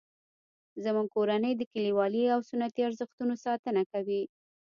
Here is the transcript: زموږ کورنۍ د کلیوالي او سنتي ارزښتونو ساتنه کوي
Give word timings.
زموږ 0.83 1.07
کورنۍ 1.15 1.53
د 1.57 1.61
کلیوالي 1.73 2.23
او 2.33 2.39
سنتي 2.49 2.81
ارزښتونو 2.89 3.33
ساتنه 3.45 3.81
کوي 3.91 4.21